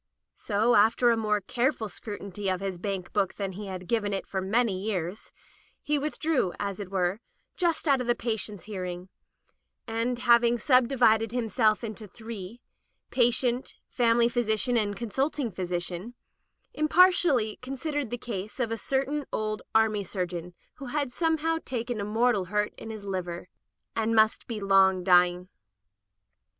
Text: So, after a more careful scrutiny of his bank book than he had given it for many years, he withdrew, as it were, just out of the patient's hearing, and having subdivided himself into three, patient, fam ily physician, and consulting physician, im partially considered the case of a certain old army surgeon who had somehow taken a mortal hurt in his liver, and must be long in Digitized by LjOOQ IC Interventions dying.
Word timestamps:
So, 0.33 0.73
after 0.73 1.11
a 1.11 1.15
more 1.15 1.39
careful 1.41 1.87
scrutiny 1.87 2.49
of 2.49 2.59
his 2.59 2.79
bank 2.79 3.13
book 3.13 3.35
than 3.35 3.51
he 3.51 3.67
had 3.67 3.87
given 3.87 4.13
it 4.15 4.25
for 4.25 4.41
many 4.41 4.81
years, 4.81 5.31
he 5.79 5.99
withdrew, 5.99 6.53
as 6.59 6.79
it 6.79 6.89
were, 6.89 7.19
just 7.55 7.87
out 7.87 8.01
of 8.01 8.07
the 8.07 8.15
patient's 8.15 8.63
hearing, 8.63 9.09
and 9.85 10.17
having 10.17 10.57
subdivided 10.57 11.31
himself 11.31 11.83
into 11.83 12.07
three, 12.07 12.63
patient, 13.11 13.75
fam 13.89 14.15
ily 14.17 14.27
physician, 14.27 14.75
and 14.75 14.97
consulting 14.97 15.51
physician, 15.51 16.15
im 16.73 16.87
partially 16.87 17.57
considered 17.61 18.09
the 18.09 18.17
case 18.17 18.59
of 18.59 18.71
a 18.71 18.77
certain 18.77 19.23
old 19.31 19.61
army 19.75 20.03
surgeon 20.03 20.55
who 20.77 20.87
had 20.87 21.11
somehow 21.11 21.59
taken 21.63 22.01
a 22.01 22.05
mortal 22.05 22.45
hurt 22.45 22.73
in 22.75 22.89
his 22.89 23.05
liver, 23.05 23.49
and 23.95 24.15
must 24.15 24.47
be 24.47 24.59
long 24.59 24.61
in 24.61 25.03
Digitized 25.03 25.05
by 25.05 25.11
LjOOQ 25.11 25.13
IC 25.13 25.25
Interventions 25.25 25.35
dying. 25.43 25.49